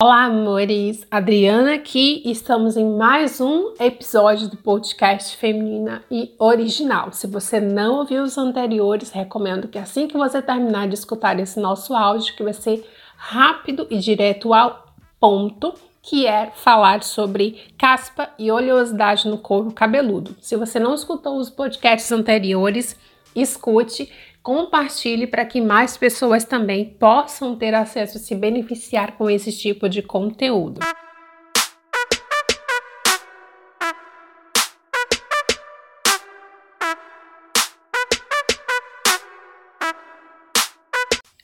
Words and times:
Olá, 0.00 0.26
amores! 0.26 1.04
Adriana 1.10 1.74
aqui 1.74 2.22
estamos 2.24 2.76
em 2.76 2.88
mais 2.88 3.40
um 3.40 3.74
episódio 3.80 4.48
do 4.48 4.56
podcast 4.56 5.36
Feminina 5.36 6.04
e 6.08 6.32
Original. 6.38 7.10
Se 7.10 7.26
você 7.26 7.58
não 7.58 7.96
ouviu 7.96 8.22
os 8.22 8.38
anteriores, 8.38 9.10
recomendo 9.10 9.66
que 9.66 9.76
assim 9.76 10.06
que 10.06 10.16
você 10.16 10.40
terminar 10.40 10.86
de 10.86 10.94
escutar 10.94 11.40
esse 11.40 11.58
nosso 11.58 11.96
áudio, 11.96 12.36
que 12.36 12.44
vai 12.44 12.52
ser 12.52 12.88
rápido 13.16 13.88
e 13.90 13.98
direto 13.98 14.54
ao 14.54 14.86
ponto, 15.18 15.74
que 16.00 16.28
é 16.28 16.52
falar 16.54 17.02
sobre 17.02 17.60
caspa 17.76 18.30
e 18.38 18.52
oleosidade 18.52 19.26
no 19.26 19.36
couro 19.36 19.72
cabeludo. 19.72 20.36
Se 20.40 20.54
você 20.54 20.78
não 20.78 20.94
escutou 20.94 21.38
os 21.38 21.50
podcasts 21.50 22.12
anteriores, 22.12 22.96
escute 23.40 24.10
compartilhe 24.42 25.26
para 25.26 25.44
que 25.44 25.60
mais 25.60 25.96
pessoas 25.96 26.44
também 26.44 26.84
possam 26.84 27.54
ter 27.56 27.74
acesso 27.74 28.16
e 28.16 28.20
se 28.20 28.34
beneficiar 28.34 29.16
com 29.16 29.28
esse 29.28 29.52
tipo 29.52 29.88
de 29.88 30.02
conteúdo. 30.02 30.80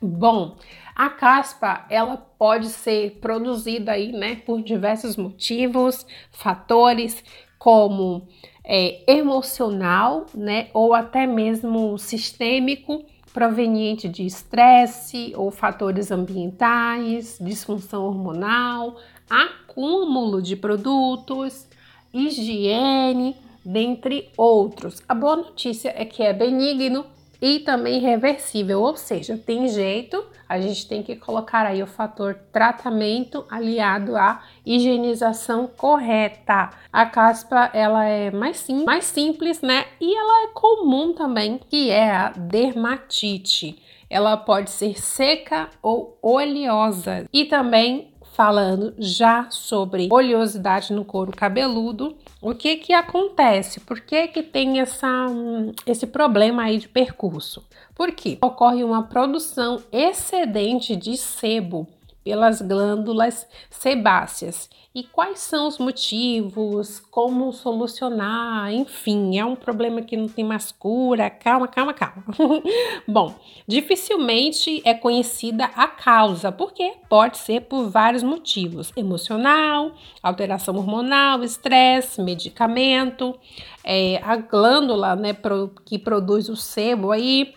Bom, 0.00 0.56
a 0.94 1.10
caspa 1.10 1.86
ela 1.90 2.16
pode 2.16 2.68
ser 2.68 3.18
produzida 3.20 3.92
aí, 3.92 4.12
né, 4.12 4.36
por 4.36 4.62
diversos 4.62 5.16
motivos, 5.16 6.06
fatores 6.30 7.24
como 7.62 8.26
é, 8.64 9.04
emocional, 9.06 10.26
né, 10.34 10.66
ou 10.74 10.92
até 10.92 11.28
mesmo 11.28 11.96
sistêmico, 11.96 13.04
proveniente 13.32 14.08
de 14.08 14.26
estresse 14.26 15.32
ou 15.36 15.48
fatores 15.52 16.10
ambientais, 16.10 17.38
disfunção 17.40 18.04
hormonal, 18.04 18.96
acúmulo 19.30 20.42
de 20.42 20.56
produtos, 20.56 21.68
higiene, 22.12 23.36
dentre 23.64 24.28
outros. 24.36 25.00
A 25.08 25.14
boa 25.14 25.36
notícia 25.36 25.94
é 25.96 26.04
que 26.04 26.20
é 26.20 26.32
benigno 26.32 27.06
e 27.42 27.58
também 27.58 27.98
reversível, 27.98 28.80
ou 28.80 28.96
seja, 28.96 29.36
tem 29.36 29.66
jeito, 29.66 30.24
a 30.48 30.60
gente 30.60 30.86
tem 30.86 31.02
que 31.02 31.16
colocar 31.16 31.66
aí 31.66 31.82
o 31.82 31.88
fator 31.88 32.38
tratamento 32.52 33.44
aliado 33.50 34.16
à 34.16 34.44
higienização 34.64 35.66
correta. 35.66 36.70
A 36.92 37.04
caspa 37.04 37.68
ela 37.74 38.04
é 38.04 38.30
mais, 38.30 38.58
sim, 38.58 38.84
mais 38.84 39.06
simples, 39.06 39.60
né? 39.60 39.86
E 40.00 40.16
ela 40.16 40.44
é 40.44 40.52
comum 40.52 41.12
também, 41.14 41.58
que 41.68 41.90
é 41.90 42.12
a 42.12 42.28
dermatite. 42.28 43.82
Ela 44.08 44.36
pode 44.36 44.70
ser 44.70 45.00
seca 45.00 45.68
ou 45.82 46.16
oleosa 46.22 47.26
e 47.32 47.46
também 47.46 48.11
falando 48.32 48.94
já 48.98 49.46
sobre 49.50 50.08
oleosidade 50.10 50.92
no 50.92 51.04
couro 51.04 51.32
cabeludo. 51.32 52.16
O 52.40 52.54
que 52.54 52.76
que 52.76 52.92
acontece? 52.92 53.80
Por 53.80 54.00
que 54.00 54.28
que 54.28 54.42
tem 54.42 54.80
essa, 54.80 55.26
esse 55.86 56.06
problema 56.06 56.62
aí 56.64 56.78
de 56.78 56.88
percurso? 56.88 57.62
Porque 57.94 58.38
ocorre 58.40 58.82
uma 58.82 59.02
produção 59.04 59.82
excedente 59.92 60.96
de 60.96 61.16
sebo 61.16 61.86
pelas 62.24 62.60
glândulas 62.60 63.46
sebáceas. 63.70 64.68
E 64.94 65.04
quais 65.04 65.38
são 65.38 65.68
os 65.68 65.78
motivos? 65.78 67.00
Como 67.10 67.50
solucionar? 67.50 68.70
Enfim, 68.74 69.38
é 69.38 69.44
um 69.44 69.56
problema 69.56 70.02
que 70.02 70.18
não 70.18 70.28
tem 70.28 70.44
mais 70.44 70.70
cura. 70.70 71.30
Calma, 71.30 71.66
calma, 71.66 71.94
calma. 71.94 72.22
Bom, 73.08 73.34
dificilmente 73.66 74.82
é 74.84 74.92
conhecida 74.92 75.64
a 75.64 75.88
causa, 75.88 76.52
porque 76.52 76.92
pode 77.08 77.38
ser 77.38 77.62
por 77.62 77.88
vários 77.88 78.22
motivos: 78.22 78.92
emocional, 78.94 79.92
alteração 80.22 80.76
hormonal, 80.76 81.42
estresse, 81.42 82.20
medicamento, 82.20 83.34
é, 83.82 84.20
a 84.22 84.36
glândula 84.36 85.16
né, 85.16 85.34
que 85.86 85.98
produz 85.98 86.50
o 86.50 86.56
sebo 86.56 87.12
aí 87.12 87.54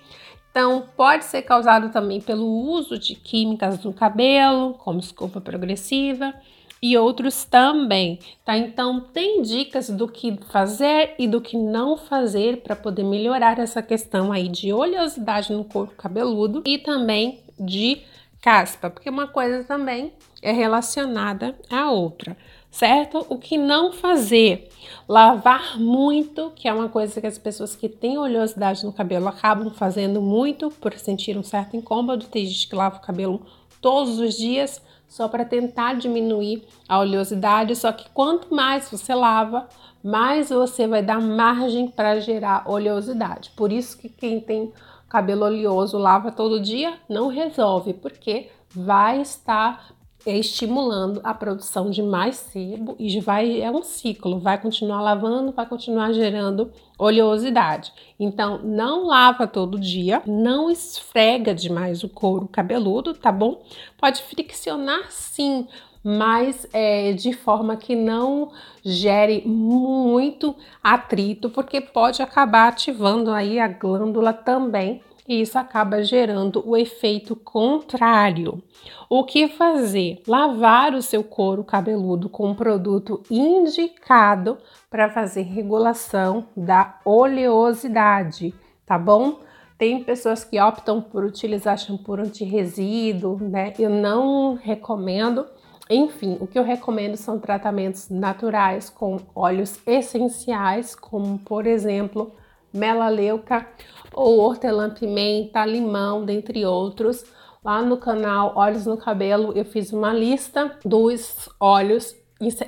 então, 0.56 0.86
pode 0.96 1.26
ser 1.26 1.42
causado 1.42 1.92
também 1.92 2.22
pelo 2.22 2.48
uso 2.48 2.98
de 2.98 3.14
químicas 3.14 3.84
no 3.84 3.92
cabelo, 3.92 4.76
como 4.76 5.02
escova 5.02 5.42
progressiva, 5.42 6.34
e 6.82 6.98
outros 6.98 7.44
também, 7.44 8.20
tá? 8.46 8.58
Então, 8.58 9.02
tem 9.02 9.42
dicas 9.42 9.90
do 9.90 10.08
que 10.08 10.40
fazer 10.50 11.14
e 11.20 11.28
do 11.28 11.42
que 11.42 11.58
não 11.58 11.98
fazer 11.98 12.62
para 12.62 12.74
poder 12.74 13.04
melhorar 13.04 13.60
essa 13.60 13.82
questão 13.82 14.32
aí 14.32 14.48
de 14.48 14.72
oleosidade 14.72 15.52
no 15.52 15.66
corpo 15.66 15.94
cabeludo 15.96 16.64
e 16.66 16.78
também 16.78 17.44
de 17.60 18.04
caspa, 18.42 18.90
porque 18.90 19.10
uma 19.10 19.28
coisa 19.28 19.62
também 19.66 20.14
é 20.42 20.54
relacionada 20.54 21.54
à 21.70 21.92
outra 21.92 22.38
certo? 22.76 23.26
O 23.30 23.38
que 23.38 23.58
não 23.58 23.94
fazer? 23.94 24.70
Lavar 25.08 25.80
muito, 25.80 26.52
que 26.54 26.68
é 26.68 26.74
uma 26.74 26.90
coisa 26.90 27.22
que 27.22 27.28
as 27.28 27.38
pessoas 27.38 27.74
que 27.74 27.88
têm 27.88 28.18
oleosidade 28.18 28.84
no 28.84 28.92
cabelo 28.92 29.30
acabam 29.30 29.70
fazendo 29.72 30.22
muito 30.22 30.70
por 30.70 30.94
sentir 30.94 31.38
um 31.38 31.44
certo 31.44 31.78
incômodo. 31.78 32.26
Tem 32.26 32.46
gente 32.46 32.68
que 32.68 32.76
lava 32.76 32.98
o 32.98 33.02
cabelo 33.02 33.42
todos 33.80 34.20
os 34.20 34.36
dias 34.36 34.82
só 35.08 35.30
para 35.30 35.46
tentar 35.46 35.94
diminuir 35.94 36.68
a 36.90 37.00
oleosidade. 37.00 37.78
Só 37.78 37.94
que 37.94 38.10
quanto 38.10 38.54
mais 38.54 38.92
você 38.92 39.16
lava, 39.16 39.70
mais 40.04 40.50
você 40.50 40.86
vai 40.86 41.02
dar 41.02 41.22
margem 41.22 41.88
para 41.88 42.20
gerar 42.20 42.70
oleosidade. 42.70 43.52
Por 43.56 43.72
isso 43.72 43.98
que 43.98 44.10
quem 44.10 44.42
tem 44.42 44.74
cabelo 45.08 45.46
oleoso 45.46 45.98
lava 45.98 46.30
todo 46.30 46.60
dia 46.60 46.96
não 47.08 47.30
resolve, 47.30 47.94
porque 47.94 48.50
vai 48.70 49.22
estar 49.22 49.95
estimulando 50.26 51.22
a 51.24 51.34
produção 51.34 51.90
de 51.90 52.02
mais 52.02 52.36
sebo 52.36 52.96
e 52.98 53.20
vai 53.20 53.62
é 53.62 53.70
um 53.70 53.84
ciclo, 53.84 54.40
vai 54.40 54.60
continuar 54.60 55.02
lavando, 55.02 55.52
vai 55.52 55.66
continuar 55.66 56.14
gerando 56.14 56.72
oleosidade. 56.98 57.92
Então, 58.20 58.60
não 58.64 59.06
lava 59.06 59.48
todo 59.48 59.80
dia, 59.80 60.22
não 60.26 60.70
esfrega 60.70 61.54
demais 61.54 62.04
o 62.04 62.10
couro 62.10 62.48
cabeludo, 62.48 63.14
tá 63.14 63.32
bom? 63.32 63.62
Pode 63.98 64.24
friccionar 64.24 65.12
sim, 65.12 65.68
mas 66.04 66.68
é, 66.72 67.14
de 67.14 67.34
forma 67.34 67.76
que 67.76 67.96
não 67.96 68.52
gere 68.84 69.44
muito 69.46 70.56
atrito, 70.84 71.50
porque 71.50 71.82
pode 71.82 72.22
acabar 72.22 72.68
ativando 72.68 73.32
aí 73.32 73.60
a 73.60 73.68
glândula 73.68 74.32
também 74.32 75.02
e 75.28 75.42
isso 75.42 75.58
acaba 75.58 76.04
gerando 76.04 76.64
o 76.68 76.78
efeito 76.78 77.36
contrário. 77.36 78.62
O 79.10 79.24
que 79.24 79.48
fazer? 79.48 80.22
Lavar 80.28 80.94
o 80.94 81.02
seu 81.02 81.24
couro 81.24 81.64
cabeludo 81.64 82.30
com 82.30 82.50
um 82.50 82.56
produto 82.56 83.22
indicado 83.30 84.58
para 84.90 85.10
fazer 85.10 85.44
regulação 85.44 86.48
da 86.56 87.00
oleosidade, 87.04 88.54
tá 88.86 88.98
bom? 88.98 89.40
Tem 89.78 90.04
pessoas 90.04 90.44
que 90.44 90.60
optam 90.60 91.02
por 91.02 91.24
utilizar 91.24 91.78
shampoo 91.78 92.16
anti-resíduo, 92.16 93.38
né? 93.42 93.74
Eu 93.78 93.90
não 93.90 94.56
recomendo. 94.56 95.46
Enfim, 95.90 96.38
o 96.40 96.48
que 96.48 96.58
eu 96.58 96.64
recomendo 96.64 97.18
são 97.18 97.40
tratamentos 97.40 98.10
naturais 98.10 98.90
com 98.90 99.20
óleos 99.36 99.80
essenciais, 99.86 100.96
como 100.96 101.38
por 101.40 101.68
exemplo, 101.68 102.32
melaleuca 102.76 103.66
ou 104.14 104.40
hortelã-pimenta, 104.40 105.66
limão, 105.66 106.26
dentre 106.26 106.66
outros. 106.66 107.24
Lá 107.64 107.82
no 107.82 107.98
canal 107.98 108.54
Óleos 108.56 108.86
no 108.86 108.98
Cabelo 108.98 109.52
eu 109.56 109.66
fiz 109.66 109.92
uma 109.92 110.14
lista 110.14 110.78
dos 110.86 111.50
óleos 111.60 112.16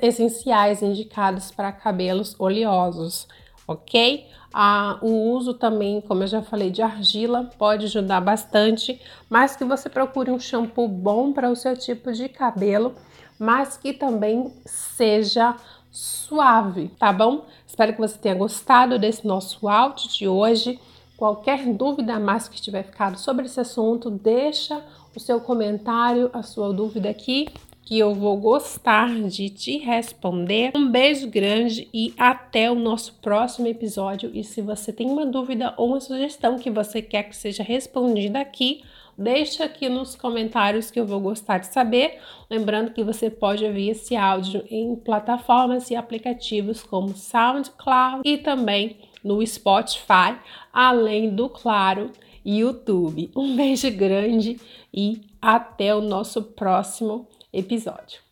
essenciais 0.02 0.82
indicados 0.82 1.50
para 1.50 1.70
cabelos 1.70 2.34
oleosos, 2.38 3.28
ok? 3.66 4.26
Ah, 4.52 4.98
o 5.02 5.30
uso 5.30 5.54
também, 5.54 6.00
como 6.00 6.22
eu 6.22 6.26
já 6.26 6.42
falei, 6.42 6.70
de 6.70 6.82
argila 6.82 7.50
pode 7.58 7.84
ajudar 7.84 8.20
bastante, 8.20 9.00
mas 9.28 9.54
que 9.54 9.64
você 9.64 9.88
procure 9.90 10.30
um 10.30 10.40
shampoo 10.40 10.88
bom 10.88 11.32
para 11.32 11.50
o 11.50 11.56
seu 11.56 11.76
tipo 11.76 12.10
de 12.12 12.28
cabelo, 12.28 12.94
mas 13.38 13.76
que 13.76 13.92
também 13.92 14.52
seja 14.64 15.54
suave, 15.90 16.88
tá 16.98 17.12
bom? 17.12 17.46
Espero 17.78 17.92
que 17.92 18.00
você 18.00 18.18
tenha 18.18 18.34
gostado 18.34 18.98
desse 18.98 19.24
nosso 19.24 19.68
áudio 19.68 20.08
de 20.08 20.26
hoje. 20.26 20.80
Qualquer 21.16 21.64
dúvida 21.72 22.14
a 22.14 22.18
mais 22.18 22.48
que 22.48 22.60
tiver 22.60 22.82
ficado 22.82 23.16
sobre 23.16 23.46
esse 23.46 23.60
assunto, 23.60 24.10
deixa 24.10 24.82
o 25.14 25.20
seu 25.20 25.40
comentário, 25.40 26.28
a 26.32 26.42
sua 26.42 26.72
dúvida 26.72 27.08
aqui, 27.08 27.46
que 27.88 27.98
eu 27.98 28.14
vou 28.14 28.36
gostar 28.36 29.08
de 29.14 29.48
te 29.48 29.78
responder. 29.78 30.72
Um 30.76 30.90
beijo 30.90 31.26
grande 31.26 31.88
e 31.90 32.12
até 32.18 32.70
o 32.70 32.74
nosso 32.74 33.14
próximo 33.14 33.66
episódio. 33.66 34.30
E 34.34 34.44
se 34.44 34.60
você 34.60 34.92
tem 34.92 35.08
uma 35.08 35.24
dúvida 35.24 35.72
ou 35.78 35.88
uma 35.88 36.00
sugestão 36.00 36.58
que 36.58 36.70
você 36.70 37.00
quer 37.00 37.22
que 37.22 37.34
seja 37.34 37.62
respondida 37.62 38.40
aqui, 38.40 38.82
deixa 39.16 39.64
aqui 39.64 39.88
nos 39.88 40.14
comentários 40.14 40.90
que 40.90 41.00
eu 41.00 41.06
vou 41.06 41.18
gostar 41.18 41.56
de 41.56 41.68
saber. 41.68 42.18
Lembrando 42.50 42.92
que 42.92 43.02
você 43.02 43.30
pode 43.30 43.64
ouvir 43.64 43.88
esse 43.88 44.14
áudio 44.14 44.62
em 44.70 44.94
plataformas 44.94 45.90
e 45.90 45.96
aplicativos 45.96 46.82
como 46.82 47.16
SoundCloud 47.16 48.20
e 48.22 48.36
também 48.36 48.98
no 49.24 49.44
Spotify, 49.46 50.36
além 50.70 51.34
do, 51.34 51.48
claro, 51.48 52.10
YouTube. 52.44 53.30
Um 53.34 53.56
beijo 53.56 53.90
grande 53.90 54.60
e 54.92 55.22
até 55.40 55.94
o 55.94 56.02
nosso 56.02 56.42
próximo 56.42 57.26
episódio. 57.52 58.27